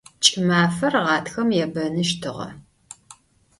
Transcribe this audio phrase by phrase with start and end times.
[0.23, 2.47] Ç'ımafer ğatxem yêbenıştığe.